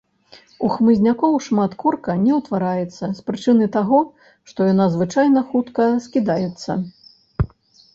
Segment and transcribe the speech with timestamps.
[0.67, 4.03] У хмызнякоў шмат корка не ўтвараецца, з прычыны таго,
[4.53, 6.83] што яна звычайна хутка скідаецца.